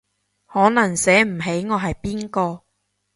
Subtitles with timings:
[0.47, 2.63] 可能醒唔起我係邊個